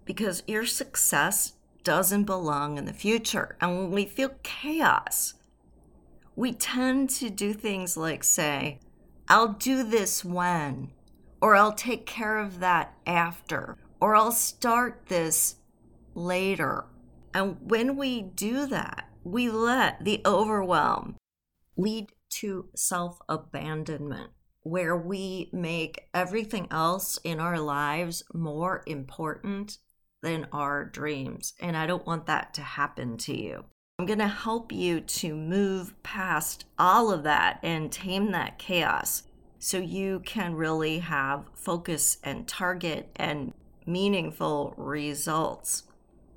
because 0.05 0.43
your 0.47 0.65
success 0.65 1.53
doesn't 1.83 2.23
belong 2.25 2.77
in 2.77 2.85
the 2.85 2.93
future. 2.93 3.55
And 3.61 3.77
when 3.77 3.91
we 3.91 4.05
feel 4.05 4.31
chaos, 4.43 5.35
we 6.35 6.53
tend 6.53 7.09
to 7.11 7.29
do 7.29 7.53
things 7.53 7.97
like 7.97 8.23
say, 8.23 8.79
I'll 9.27 9.49
do 9.49 9.83
this 9.83 10.23
when, 10.25 10.91
or 11.41 11.55
I'll 11.55 11.73
take 11.73 12.05
care 12.05 12.39
of 12.39 12.59
that 12.59 12.93
after, 13.05 13.77
or 13.99 14.15
I'll 14.15 14.31
start 14.31 15.03
this 15.07 15.57
later. 16.15 16.85
And 17.33 17.57
when 17.61 17.95
we 17.95 18.21
do 18.21 18.65
that, 18.67 19.09
we 19.23 19.49
let 19.49 20.03
the 20.03 20.21
overwhelm 20.25 21.15
lead 21.77 22.07
to 22.29 22.69
self 22.75 23.19
abandonment, 23.27 24.31
where 24.63 24.95
we 24.95 25.49
make 25.53 26.09
everything 26.13 26.67
else 26.71 27.17
in 27.23 27.39
our 27.39 27.59
lives 27.59 28.23
more 28.33 28.83
important 28.85 29.77
than 30.21 30.47
our 30.51 30.85
dreams. 30.85 31.53
And 31.59 31.77
I 31.77 31.87
don't 31.87 32.05
want 32.05 32.25
that 32.25 32.53
to 32.55 32.61
happen 32.61 33.17
to 33.17 33.37
you. 33.39 33.65
I'm 33.97 34.05
going 34.05 34.19
to 34.19 34.27
help 34.27 34.71
you 34.71 35.01
to 35.01 35.35
move 35.35 35.93
past 36.03 36.65
all 36.77 37.11
of 37.11 37.23
that 37.23 37.59
and 37.63 37.91
tame 37.91 38.31
that 38.31 38.57
chaos 38.57 39.23
so 39.59 39.77
you 39.77 40.21
can 40.25 40.55
really 40.55 40.99
have 40.99 41.45
focus 41.53 42.17
and 42.23 42.47
target 42.47 43.09
and 43.17 43.53
meaningful 43.85 44.73
results. 44.77 45.83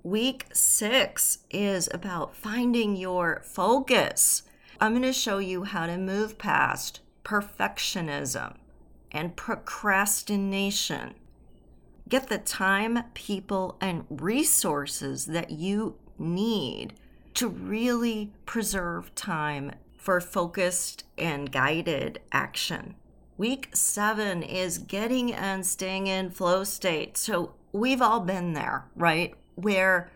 Week 0.03 0.47
six 0.53 1.39
is 1.51 1.89
about 1.95 2.35
finding 2.35 2.97
your 2.97 3.43
focus. 3.45 4.43
I'm 4.81 4.93
going 4.93 5.03
to 5.03 5.13
show 5.13 5.39
you 5.39 5.63
how 5.63 5.87
to 5.87 5.97
move 5.97 6.39
past 6.39 7.01
perfectionism 7.25 8.57
and 9.11 9.37
procrastination. 9.37 11.15
Get 12.09 12.29
the 12.29 12.39
time, 12.39 13.05
people, 13.15 13.77
and 13.81 14.05
resources 14.11 15.27
that 15.27 15.51
you 15.51 15.97
need 16.19 16.95
to 17.35 17.49
really 17.49 18.33
preserve 18.45 19.15
time 19.15 19.73
for 19.97 20.21
focused 20.21 21.05
and 21.17 21.51
guided 21.53 22.21
action. 22.33 22.95
Week 23.39 23.71
seven 23.73 24.43
is 24.43 24.79
getting 24.79 25.33
and 25.33 25.65
staying 25.65 26.07
in 26.07 26.31
flow 26.31 26.65
state. 26.65 27.17
So 27.17 27.55
we've 27.73 28.03
all 28.03 28.21
been 28.21 28.53
there, 28.53 28.85
right? 28.97 29.35
Where 29.55 30.11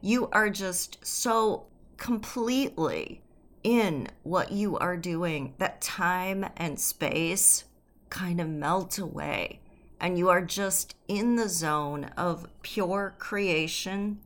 you 0.00 0.28
are 0.32 0.50
just 0.50 1.04
so 1.06 1.66
completely 1.96 3.22
in 3.66 4.06
what 4.22 4.52
you 4.52 4.78
are 4.78 4.96
doing 4.96 5.52
that 5.58 5.80
time 5.80 6.46
and 6.56 6.78
space 6.78 7.64
kind 8.10 8.40
of 8.40 8.48
melt 8.48 8.96
away 8.96 9.60
and 10.00 10.16
you 10.16 10.28
are 10.28 10.40
just 10.40 10.94
in 11.08 11.34
the 11.34 11.48
zone 11.48 12.04
of 12.16 12.46
pure 12.62 13.16
creation 13.18 14.20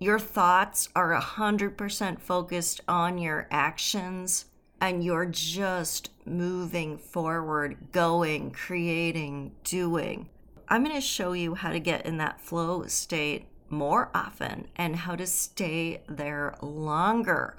your 0.00 0.18
thoughts 0.18 0.88
are 0.96 1.14
100% 1.20 2.20
focused 2.20 2.80
on 2.88 3.16
your 3.18 3.46
actions 3.50 4.46
and 4.80 5.04
you're 5.04 5.26
just 5.26 6.10
moving 6.24 6.98
forward, 6.98 7.76
going, 7.90 8.52
creating, 8.52 9.52
doing. 9.64 10.28
I'm 10.68 10.84
going 10.84 10.94
to 10.94 11.00
show 11.00 11.32
you 11.32 11.54
how 11.54 11.72
to 11.72 11.80
get 11.80 12.06
in 12.06 12.18
that 12.18 12.40
flow 12.40 12.86
state 12.86 13.46
more 13.70 14.10
often 14.14 14.68
and 14.76 14.96
how 14.96 15.16
to 15.16 15.26
stay 15.26 16.02
there 16.08 16.54
longer. 16.62 17.56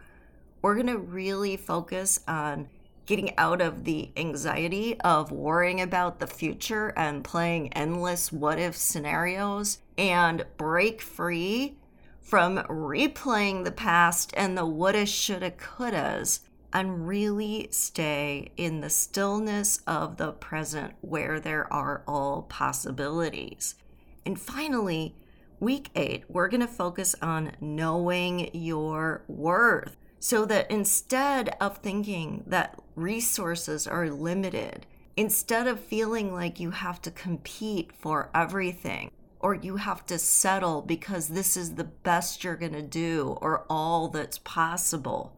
We're 0.62 0.76
going 0.76 0.88
to 0.88 0.98
really 0.98 1.56
focus 1.56 2.20
on 2.28 2.68
getting 3.06 3.36
out 3.38 3.62
of 3.62 3.86
the 3.86 4.12
anxiety 4.18 5.00
of 5.02 5.32
worrying 5.32 5.82
about 5.82 6.20
the 6.20 6.28
future 6.28 6.94
and 6.96 7.24
playing 7.24 7.74
endless 7.74 8.32
what 8.32 8.60
if 8.60 8.76
scenarios 8.76 9.80
and 9.98 10.46
break 10.58 11.02
free 11.02 11.78
from 12.22 12.58
replaying 12.66 13.64
the 13.64 13.72
past 13.72 14.32
and 14.38 14.58
the 14.58 14.66
woulda, 14.66 15.06
shoulda, 15.06 15.50
couldas 15.50 16.42
and 16.72 17.08
really 17.08 17.68
stay 17.72 18.52
in 18.58 18.82
the 18.82 18.90
stillness 18.90 19.82
of 19.88 20.18
the 20.18 20.32
present 20.34 20.94
where 21.02 21.40
there 21.40 21.72
are 21.74 22.04
all 22.08 22.44
possibilities. 22.44 23.76
And 24.26 24.40
finally, 24.40 25.16
week 25.60 25.90
eight, 25.96 26.26
we're 26.30 26.48
going 26.48 26.62
to 26.62 26.68
focus 26.68 27.16
on 27.22 27.54
knowing 27.60 28.52
your 28.54 29.24
worth 29.28 29.96
so 30.20 30.46
that 30.46 30.70
instead 30.70 31.56
of 31.62 31.78
thinking 31.78 32.44
that 32.48 32.80
resources 32.96 33.88
are 33.88 34.10
limited, 34.10 34.86
instead 35.16 35.68
of 35.68 35.80
feeling 35.80 36.34
like 36.34 36.60
you 36.60 36.72
have 36.72 37.02
to 37.02 37.12
compete 37.12 37.92
for 37.94 38.30
everything, 38.34 39.12
or 39.40 39.56
you 39.56 39.78
have 39.78 40.06
to 40.06 40.20
settle 40.20 40.82
because 40.82 41.30
this 41.30 41.56
is 41.56 41.76
the 41.76 41.86
best 41.86 42.44
you're 42.44 42.56
going 42.56 42.74
to 42.74 42.82
do 42.82 43.38
or 43.42 43.66
all 43.70 44.10
that's 44.10 44.38
possible. 44.40 45.36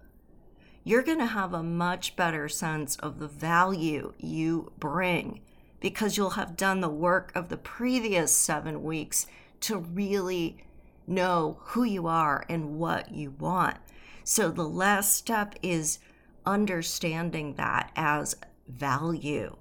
You're 0.83 1.03
going 1.03 1.19
to 1.19 1.27
have 1.27 1.53
a 1.53 1.61
much 1.61 2.15
better 2.15 2.49
sense 2.49 2.95
of 2.97 3.19
the 3.19 3.27
value 3.27 4.13
you 4.17 4.71
bring 4.79 5.41
because 5.79 6.17
you'll 6.17 6.31
have 6.31 6.57
done 6.57 6.81
the 6.81 6.89
work 6.89 7.31
of 7.35 7.49
the 7.49 7.57
previous 7.57 8.31
seven 8.31 8.81
weeks 8.81 9.27
to 9.61 9.77
really 9.77 10.63
know 11.05 11.59
who 11.61 11.83
you 11.83 12.07
are 12.07 12.43
and 12.49 12.79
what 12.79 13.11
you 13.11 13.31
want. 13.31 13.77
So 14.23 14.49
the 14.49 14.67
last 14.67 15.15
step 15.15 15.55
is 15.61 15.99
understanding 16.45 17.55
that 17.55 17.91
as 17.95 18.35
value 18.67 19.57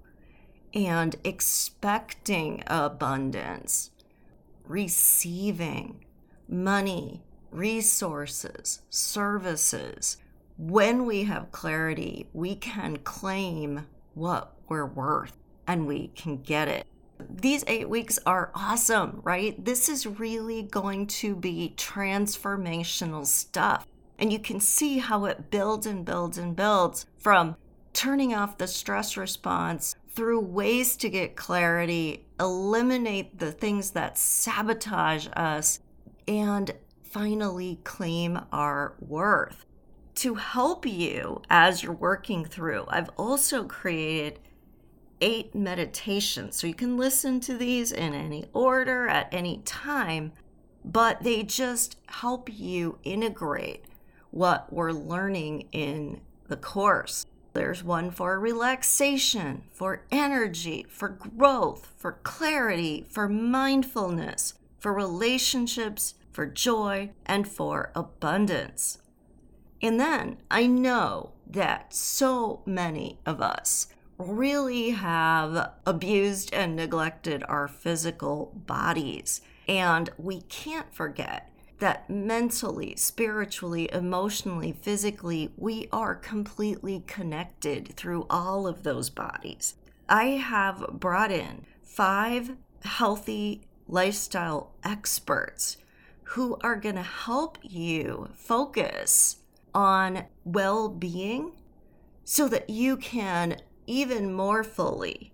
and 0.74 1.16
expecting 1.24 2.62
abundance 2.66 3.90
receiving 4.70 6.04
money, 6.48 7.20
resources, 7.50 8.80
services. 8.88 10.16
When 10.56 11.06
we 11.06 11.24
have 11.24 11.50
clarity, 11.50 12.28
we 12.32 12.54
can 12.54 12.98
claim 12.98 13.86
what 14.14 14.54
we're 14.68 14.86
worth 14.86 15.36
and 15.66 15.88
we 15.88 16.08
can 16.08 16.36
get 16.36 16.68
it. 16.68 16.86
These 17.28 17.64
eight 17.66 17.88
weeks 17.88 18.18
are 18.24 18.52
awesome, 18.54 19.20
right? 19.24 19.62
This 19.62 19.88
is 19.88 20.06
really 20.06 20.62
going 20.62 21.08
to 21.08 21.34
be 21.34 21.74
transformational 21.76 23.26
stuff. 23.26 23.86
And 24.20 24.30
you 24.30 24.38
can 24.38 24.60
see 24.60 24.98
how 24.98 25.24
it 25.24 25.50
builds 25.50 25.86
and 25.86 26.04
builds 26.04 26.36
and 26.36 26.54
builds 26.54 27.06
from 27.18 27.56
turning 27.94 28.34
off 28.34 28.58
the 28.58 28.66
stress 28.66 29.16
response 29.16 29.96
through 30.10 30.40
ways 30.40 30.96
to 30.96 31.08
get 31.08 31.36
clarity, 31.36 32.26
eliminate 32.38 33.38
the 33.38 33.50
things 33.50 33.92
that 33.92 34.18
sabotage 34.18 35.26
us, 35.34 35.80
and 36.28 36.70
finally 37.02 37.80
claim 37.82 38.38
our 38.52 38.94
worth. 39.00 39.64
To 40.16 40.34
help 40.34 40.84
you 40.84 41.40
as 41.48 41.82
you're 41.82 41.92
working 41.92 42.44
through, 42.44 42.84
I've 42.88 43.10
also 43.16 43.64
created 43.64 44.38
eight 45.22 45.54
meditations. 45.54 46.56
So 46.56 46.66
you 46.66 46.74
can 46.74 46.98
listen 46.98 47.40
to 47.40 47.56
these 47.56 47.90
in 47.90 48.12
any 48.12 48.44
order 48.52 49.08
at 49.08 49.32
any 49.32 49.58
time, 49.64 50.32
but 50.84 51.22
they 51.22 51.42
just 51.42 51.96
help 52.06 52.50
you 52.52 52.98
integrate 53.02 53.86
what 54.30 54.72
we're 54.72 54.92
learning 54.92 55.66
in 55.72 56.20
the 56.48 56.56
course. 56.56 57.26
There's 57.52 57.82
one 57.82 58.10
for 58.10 58.38
relaxation, 58.38 59.64
for 59.72 60.04
energy, 60.10 60.86
for 60.88 61.08
growth, 61.08 61.92
for 61.96 62.12
clarity, 62.22 63.06
for 63.08 63.28
mindfulness, 63.28 64.54
for 64.78 64.92
relationships, 64.92 66.14
for 66.32 66.46
joy, 66.46 67.10
and 67.26 67.48
for 67.48 67.90
abundance. 67.94 68.98
And 69.82 69.98
then 69.98 70.36
I 70.50 70.66
know 70.66 71.32
that 71.46 71.92
so 71.92 72.62
many 72.64 73.18
of 73.26 73.40
us 73.40 73.88
really 74.16 74.90
have 74.90 75.72
abused 75.86 76.52
and 76.52 76.76
neglected 76.76 77.42
our 77.48 77.66
physical 77.66 78.52
bodies. 78.66 79.40
And 79.66 80.10
we 80.18 80.42
can't 80.42 80.92
forget 80.94 81.49
that 81.80 82.08
mentally, 82.08 82.94
spiritually, 82.96 83.90
emotionally, 83.92 84.72
physically, 84.72 85.52
we 85.56 85.88
are 85.92 86.14
completely 86.14 87.02
connected 87.06 87.94
through 87.96 88.26
all 88.30 88.66
of 88.66 88.82
those 88.82 89.10
bodies. 89.10 89.74
I 90.08 90.24
have 90.24 90.86
brought 90.92 91.32
in 91.32 91.66
five 91.82 92.56
healthy 92.84 93.62
lifestyle 93.88 94.72
experts 94.84 95.76
who 96.22 96.56
are 96.62 96.76
going 96.76 96.94
to 96.94 97.02
help 97.02 97.58
you 97.62 98.28
focus 98.34 99.36
on 99.74 100.24
well 100.44 100.88
being 100.88 101.52
so 102.24 102.46
that 102.48 102.70
you 102.70 102.96
can 102.96 103.56
even 103.86 104.32
more 104.32 104.62
fully 104.62 105.32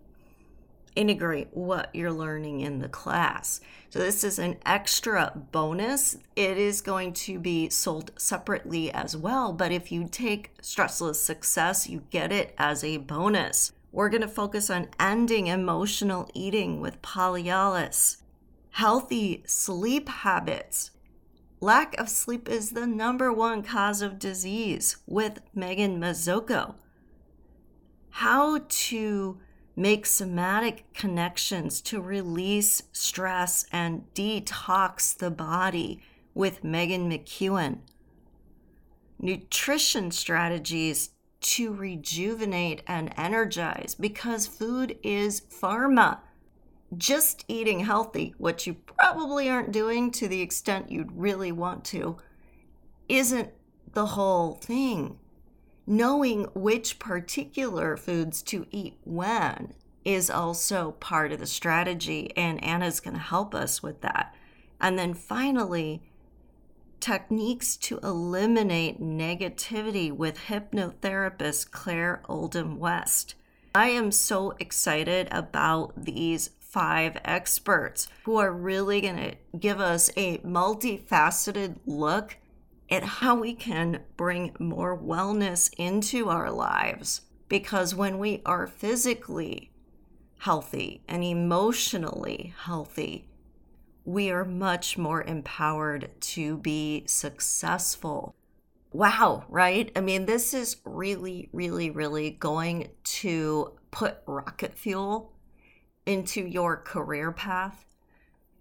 integrate 0.97 1.49
what 1.53 1.95
you're 1.95 2.13
learning 2.13 2.61
in 2.61 2.81
the 2.81 2.89
class. 2.89 3.61
So, 3.91 4.01
this 4.01 4.25
is 4.25 4.39
an 4.39 4.57
extra 4.67 5.33
bonus. 5.53 6.19
It 6.35 6.59
is 6.59 6.81
going 6.81 7.13
to 7.13 7.39
be 7.39 7.69
sold 7.69 8.11
separately 8.19 8.91
as 8.91 9.17
well, 9.17 9.53
but 9.53 9.71
if 9.71 9.93
you 9.93 10.09
take 10.11 10.61
Stressless 10.61 11.17
Success, 11.17 11.89
you 11.89 12.03
get 12.11 12.33
it 12.33 12.55
as 12.59 12.83
a 12.83 12.97
bonus. 12.97 13.73
We're 13.93 14.11
going 14.11 14.23
to 14.23 14.29
focus 14.29 14.69
on 14.69 14.89
ending 14.99 15.47
emotional 15.47 16.29
eating 16.35 16.81
with 16.81 17.01
Polyalis, 17.01 18.19
healthy 18.73 19.45
sleep 19.47 20.09
habits. 20.09 20.91
Lack 21.61 21.99
of 21.99 22.11
sleep 22.11 22.49
is 22.49 22.73
the 22.73 22.87
number 22.87 23.33
one 23.33 23.63
cause 23.63 24.03
of 24.03 24.19
disease 24.19 24.99
with 25.07 25.41
Megan 25.55 25.99
Mazzocco. 25.99 26.75
How 28.11 28.61
to 28.69 29.39
make 29.77 30.07
somatic 30.07 30.91
connections 30.95 31.83
to 31.83 32.01
release 32.01 32.83
stress 32.93 33.67
and 33.71 34.03
detox 34.15 35.17
the 35.17 35.31
body 35.31 36.03
with 36.35 36.65
Megan 36.65 37.11
McKeown. 37.11 37.79
Nutrition 39.19 40.11
strategies 40.11 41.11
to 41.41 41.73
rejuvenate 41.73 42.83
and 42.87 43.13
energize 43.17 43.95
because 43.95 44.47
food 44.47 44.99
is 45.03 45.43
pharma. 45.43 46.19
Just 46.97 47.45
eating 47.47 47.81
healthy, 47.81 48.35
what 48.39 48.67
you 48.67 48.75
probably 48.75 49.49
aren't 49.49 49.73
doing 49.73 50.11
to 50.13 50.27
the 50.27 50.41
extent 50.41 50.91
you'd 50.91 51.13
really 51.13 51.53
want 51.53 51.85
to, 51.87 52.17
isn't 53.09 53.51
the 53.93 54.07
whole 54.07 54.55
thing 54.55 55.19
knowing 55.87 56.45
which 56.55 56.99
particular 56.99 57.97
foods 57.97 58.43
to 58.43 58.67
eat 58.71 58.97
when 59.05 59.73
is 60.05 60.31
also 60.31 60.93
part 60.93 61.33
of 61.33 61.41
the 61.41 61.47
strategy, 61.47 62.33
and 62.37 62.63
Anna's 62.63 63.01
going 63.01 63.15
to 63.15 63.21
help 63.21 63.55
us 63.55 63.83
with 63.83 64.01
that. 64.03 64.35
And 64.81 64.99
then 64.99 65.15
finally, 65.15 66.03
techniques 67.01 67.77
to 67.77 67.99
eliminate 67.99 69.01
negativity 69.01 70.13
with 70.13 70.47
hypnotherapist 70.47 71.71
Claire 71.71 72.23
Oldham 72.29 72.79
West. 72.79 73.35
I 73.75 73.89
am 73.89 74.11
so 74.11 74.55
excited 74.59 75.29
about 75.31 76.05
these 76.05 76.51
five 76.61 77.17
experts 77.25 78.09
who 78.25 78.37
are 78.37 78.53
really 78.53 79.01
going 79.01 79.17
to 79.17 79.35
give 79.59 79.81
us 79.81 80.11
a 80.17 80.39
multifaceted 80.39 81.77
look 81.85 82.37
at 82.91 83.03
how 83.03 83.35
we 83.35 83.55
can 83.55 84.01
bring 84.17 84.55
more 84.59 84.97
wellness 84.97 85.71
into 85.77 86.29
our 86.29 86.51
lives. 86.51 87.23
Because 87.49 87.95
when 87.95 88.19
we 88.19 88.43
are 88.45 88.67
physically 88.67 89.71
healthy 90.39 91.03
and 91.09 91.23
emotionally 91.25 92.55
healthy, 92.65 93.29
we 94.05 94.31
are 94.31 94.45
much 94.45 94.97
more 94.97 95.23
empowered 95.23 96.11
to 96.21 96.57
be 96.59 97.05
successful. 97.07 98.35
Wow, 98.93 99.45
right? 99.49 99.91
I 99.97 100.01
mean, 100.01 100.27
this 100.27 100.55
is 100.55 100.77
really, 100.85 101.49
really, 101.53 101.91
really 101.91 102.31
going 102.31 102.89
to 103.05 103.73
put 103.91 104.19
rocket 104.27 104.79
fuel 104.79 105.33
into 106.07 106.41
your 106.43 106.77
career 106.77 107.33
path. 107.33 107.85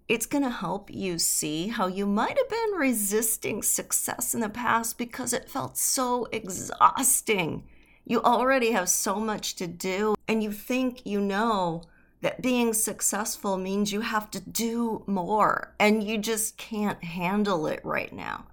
It's 0.08 0.26
going 0.26 0.44
to 0.44 0.50
help 0.50 0.88
you 0.92 1.18
see 1.18 1.68
how 1.68 1.88
you 1.88 2.06
might 2.06 2.38
have 2.38 2.48
been 2.48 2.78
resisting 2.78 3.62
success 3.62 4.34
in 4.34 4.40
the 4.40 4.48
past 4.48 4.98
because 4.98 5.32
it 5.32 5.50
felt 5.50 5.76
so 5.76 6.28
exhausting. 6.30 7.64
You 8.04 8.22
already 8.22 8.70
have 8.70 8.88
so 8.88 9.16
much 9.16 9.56
to 9.56 9.66
do, 9.66 10.14
and 10.28 10.44
you 10.44 10.52
think 10.52 11.04
you 11.04 11.20
know 11.20 11.82
that 12.20 12.40
being 12.40 12.72
successful 12.72 13.56
means 13.56 13.92
you 13.92 14.00
have 14.00 14.30
to 14.30 14.40
do 14.40 15.02
more 15.06 15.74
and 15.78 16.02
you 16.02 16.18
just 16.18 16.56
can't 16.56 17.02
handle 17.02 17.66
it 17.66 17.80
right 17.84 18.12
now. 18.12 18.46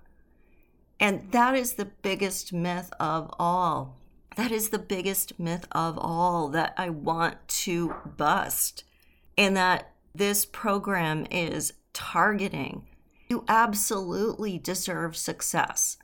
And 1.00 1.32
that 1.32 1.56
is 1.56 1.74
the 1.74 1.86
biggest 1.86 2.52
myth 2.52 2.92
of 3.00 3.34
all. 3.38 4.00
That 4.38 4.52
is 4.52 4.70
the 4.70 4.80
biggest 4.80 5.39
myth 5.39 5.68
of 5.72 5.98
all 6.00 6.50
that 6.50 6.74
I 6.78 6.89
want 6.89 7.48
to 7.48 7.94
bust. 8.18 8.84
And 9.38 9.56
that 9.56 9.92
this 10.15 10.45
program 10.45 11.26
is 11.32 11.73
targeting. 11.93 12.88
You 13.30 13.45
absolutely 13.47 14.58
deserve 14.60 15.17
success. 15.17 15.97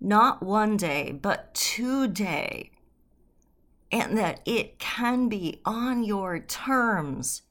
Not 0.00 0.42
one 0.42 0.76
day, 0.76 1.12
but 1.12 1.54
today 1.54 2.72
and 3.92 4.16
that 4.16 4.40
it 4.46 4.78
can 4.78 5.28
be 5.28 5.60
on 5.66 6.02
your 6.02 6.38
terms 6.38 7.42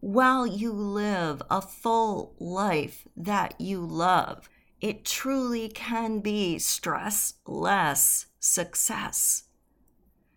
while 0.00 0.46
you 0.46 0.70
live 0.70 1.42
a 1.50 1.62
full 1.62 2.34
life 2.38 3.08
that 3.16 3.58
you 3.58 3.80
love. 3.80 4.48
It 4.82 5.06
truly 5.06 5.70
can 5.70 6.20
be 6.20 6.58
stress 6.58 7.34
less 7.46 8.26
success. 8.38 9.44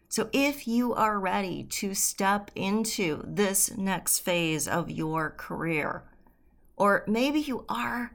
So, 0.09 0.29
if 0.33 0.67
you 0.67 0.93
are 0.93 1.19
ready 1.19 1.63
to 1.63 1.93
step 1.93 2.51
into 2.55 3.23
this 3.25 3.77
next 3.77 4.19
phase 4.19 4.67
of 4.67 4.89
your 4.89 5.29
career, 5.29 6.03
or 6.75 7.03
maybe 7.07 7.39
you 7.39 7.65
are 7.69 8.11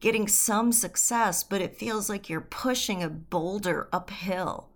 getting 0.00 0.26
some 0.28 0.72
success, 0.72 1.44
but 1.44 1.60
it 1.60 1.78
feels 1.78 2.08
like 2.08 2.28
you're 2.28 2.40
pushing 2.40 3.02
a 3.02 3.08
boulder 3.08 3.88
uphill 3.92 4.70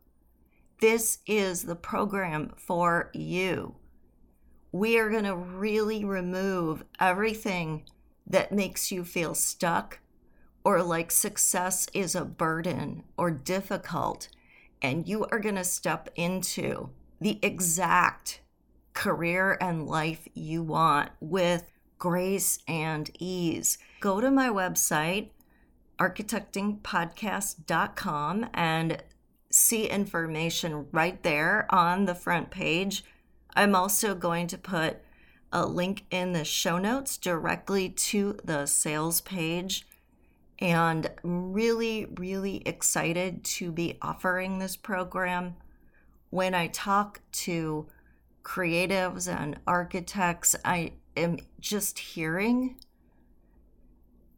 this 0.81 1.18
is 1.27 1.64
the 1.64 1.77
program 1.77 2.53
for 2.57 3.11
you. 3.12 3.75
We 4.73 4.99
are 4.99 5.11
going 5.11 5.25
to 5.25 5.37
really 5.37 6.05
remove 6.05 6.85
everything 6.99 7.85
that 8.27 8.53
makes 8.53 8.90
you 8.90 9.05
feel 9.05 9.35
stuck 9.35 9.99
or 10.64 10.83
like 10.83 11.11
success 11.11 11.87
is 11.92 12.14
a 12.14 12.25
burden 12.25 13.05
or 13.18 13.31
difficult. 13.31 14.29
And 14.83 15.07
you 15.07 15.27
are 15.27 15.38
going 15.38 15.57
to 15.57 15.64
step 15.64 16.09
into 16.16 16.88
the 17.21 17.38
exact 17.43 18.40
career 18.95 19.59
and 19.61 19.87
life 19.87 20.27
you 20.35 20.62
want 20.62 21.11
with 21.21 21.71
grace 21.99 22.59
and 22.66 23.11
ease. 23.19 23.77
Go 24.01 24.19
to 24.21 24.31
my 24.31 24.49
website, 24.49 25.29
architectingpodcast.com, 25.99 28.47
and 28.55 29.03
see 29.51 29.87
information 29.87 30.87
right 30.93 31.23
there 31.23 31.66
on 31.71 32.07
the 32.07 32.14
front 32.14 32.51
page. 32.51 33.05
I'm 33.55 33.75
also 33.75 34.14
going 34.14 34.47
to 34.49 34.59
put 34.59 34.99
a 35.53 35.66
link 35.66 36.05
in 36.11 36.33
the 36.33 36.45
show 36.45 36.79
notes 36.79 37.16
directly 37.16 37.88
to 37.88 38.38
the 38.45 38.66
sales 38.66 39.21
page. 39.21 39.87
And 40.61 41.11
really, 41.23 42.07
really 42.16 42.62
excited 42.66 43.44
to 43.44 43.73
be 43.73 43.99
offering 44.03 44.59
this 44.59 44.77
program. 44.77 45.57
When 46.29 46.55
I 46.55 46.66
talk 46.68 47.20
to 47.33 47.88
creatives 48.42 49.27
and 49.27 49.59
architects, 49.66 50.55
I 50.64 50.92
am 51.16 51.38
just 51.61 51.99
hearing 51.99 52.77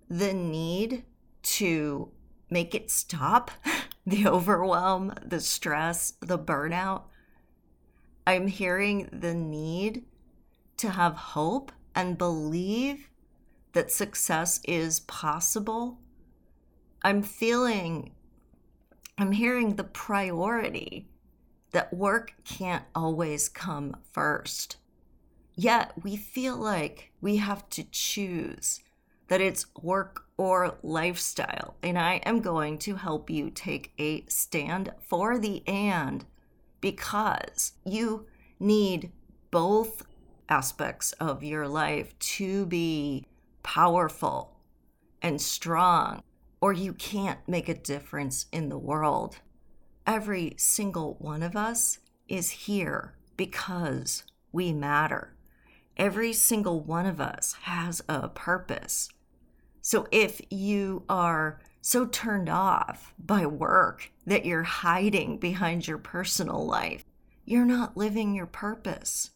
the 0.09 0.33
need 0.33 1.05
to 1.43 2.11
make 2.51 2.75
it 2.75 2.91
stop. 2.91 3.51
the 4.07 4.27
overwhelm, 4.27 5.15
the 5.25 5.41
stress, 5.41 6.15
the 6.21 6.39
burnout. 6.39 7.03
I'm 8.27 8.47
hearing 8.47 9.09
the 9.13 9.35
need 9.35 10.05
to 10.79 10.91
have 10.91 11.15
hope 11.15 11.73
and 11.95 12.19
believe 12.19 13.09
that 13.73 13.91
success 13.91 14.61
is 14.65 15.01
possible. 15.01 15.99
I'm 17.03 17.23
feeling, 17.23 18.13
I'm 19.19 19.33
hearing 19.33 19.75
the 19.75 19.85
priority 19.85 21.09
that 21.73 21.93
work 21.93 22.35
can't 22.45 22.85
always 22.95 23.49
come 23.49 23.97
first. 24.13 24.77
Yet 25.55 25.93
we 26.03 26.17
feel 26.17 26.57
like 26.57 27.11
we 27.21 27.37
have 27.37 27.69
to 27.71 27.85
choose 27.91 28.81
that 29.29 29.41
it's 29.41 29.67
work 29.81 30.27
or 30.37 30.79
lifestyle. 30.83 31.75
And 31.83 31.99
I 31.99 32.15
am 32.25 32.41
going 32.41 32.79
to 32.79 32.97
help 32.97 33.31
you 33.31 33.51
take 33.51 33.93
a 33.99 34.25
stand 34.29 34.93
for 35.01 35.39
the 35.39 35.67
and 35.67 36.25
because 36.81 37.73
you 37.85 38.27
need 38.61 39.11
both 39.51 40.05
aspects 40.49 41.13
of 41.13 41.43
your 41.43 41.67
life 41.67 42.19
to 42.19 42.67
be 42.67 43.27
powerful 43.63 44.57
and 45.23 45.41
strong, 45.41 46.23
or 46.63 46.73
you 46.73 46.93
can't 46.95 47.41
make 47.49 47.69
a 47.69 47.75
difference 47.75 48.47
in 48.53 48.69
the 48.69 48.79
world. 48.79 49.41
Every 50.07 50.55
single 50.57 51.17
one 51.19 51.43
of 51.43 51.57
us 51.57 51.99
is 52.29 52.51
here 52.51 53.15
because 53.37 54.23
we 54.53 54.73
matter. 54.73 55.35
Every 55.97 56.33
single 56.33 56.81
one 56.81 57.05
of 57.05 57.21
us 57.21 57.55
has 57.63 58.01
a 58.09 58.29
purpose. 58.29 59.09
So 59.81 60.07
if 60.13 60.41
you 60.51 61.03
are 61.09 61.61
so 61.81 62.07
turned 62.07 62.49
off 62.49 63.13
by 63.19 63.45
work 63.45 64.13
that 64.25 64.47
you're 64.47 64.63
hiding 64.63 65.39
behind 65.39 65.89
your 65.89 65.99
personal 65.99 66.65
life, 66.65 67.05
you're 67.45 67.67
not 67.67 67.97
living 67.97 68.37
your 68.37 68.47
purpose. 68.47 69.31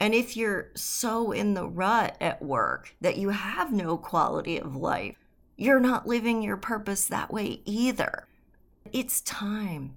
And 0.00 0.14
if 0.14 0.34
you're 0.34 0.70
so 0.74 1.30
in 1.30 1.52
the 1.52 1.68
rut 1.68 2.16
at 2.22 2.40
work 2.40 2.94
that 3.02 3.18
you 3.18 3.28
have 3.28 3.70
no 3.70 3.98
quality 3.98 4.58
of 4.58 4.74
life, 4.74 5.27
you're 5.58 5.80
not 5.80 6.06
living 6.06 6.40
your 6.40 6.56
purpose 6.56 7.06
that 7.06 7.32
way 7.32 7.60
either. 7.64 8.28
It's 8.92 9.20
time. 9.20 9.96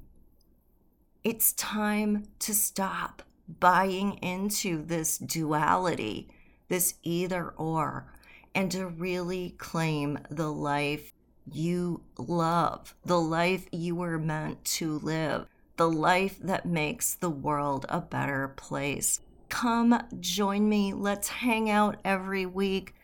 It's 1.23 1.53
time 1.53 2.25
to 2.39 2.53
stop 2.55 3.21
buying 3.59 4.13
into 4.15 4.83
this 4.83 5.19
duality, 5.19 6.29
this 6.67 6.95
either 7.03 7.49
or 7.57 8.11
and 8.55 8.71
to 8.71 8.87
really 8.87 9.51
claim 9.51 10.17
the 10.31 10.51
life 10.51 11.13
you 11.51 12.01
love, 12.17 12.95
the 13.05 13.19
life 13.19 13.67
you 13.71 13.95
were 13.95 14.17
meant 14.17 14.63
to 14.65 14.97
live, 14.99 15.45
the 15.77 15.89
life 15.89 16.37
that 16.41 16.65
makes 16.65 17.13
the 17.13 17.29
world 17.29 17.85
a 17.87 18.01
better 18.01 18.47
place. 18.47 19.19
Come 19.49 20.01
join 20.19 20.67
me. 20.67 20.93
Let's 20.93 21.27
hang 21.27 21.69
out 21.69 21.97
every 22.03 22.47
week. 22.47 22.95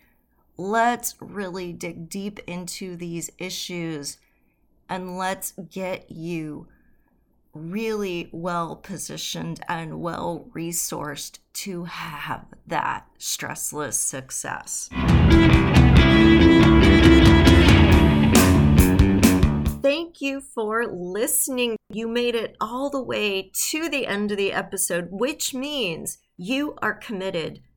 Let's 0.60 1.13
really 1.20 1.72
dig 1.72 2.10
deep 2.10 2.39
into 2.48 2.96
these 2.96 3.30
issues 3.38 4.17
and 4.89 5.15
let's 5.15 5.54
get 5.70 6.10
you 6.10 6.67
really 7.54 8.30
well 8.32 8.76
positioned 8.76 9.60
and 9.67 10.02
well 10.02 10.48
resourced 10.56 11.38
to 11.54 11.84
have 11.84 12.46
that 12.65 13.06
stressless 13.20 13.93
success. 13.93 14.89
Thank 19.84 20.22
you 20.22 20.41
for 20.41 20.88
listening. 20.88 21.78
You 21.91 22.08
made 22.08 22.34
it 22.34 22.56
all 22.60 22.89
the 22.89 23.02
way 23.02 23.52
to 23.70 23.89
the 23.89 24.08
end 24.08 24.32
of 24.32 24.38
the 24.38 24.54
episode, 24.54 25.10
which 25.12 25.54
means 25.54 26.17
you 26.36 26.76
are 26.82 26.96
committed 26.96 27.62